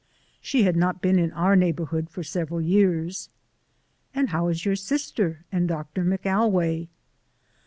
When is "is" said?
4.47-4.65